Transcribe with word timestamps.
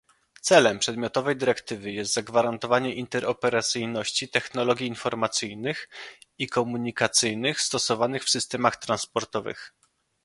Celem 0.41 0.79
przedmiotowej 0.79 1.35
dyrektywy 1.35 1.91
jest 1.91 2.13
zagwarantowanie 2.13 2.95
interoperacyjności 2.95 4.29
technologii 4.29 4.87
informacyjnych 4.87 5.89
i 6.37 6.47
komunikacyjnych 6.47 7.61
stosowanych 7.61 8.23
w 8.23 8.29
systemach 8.29 8.75
transportowych 8.77 9.73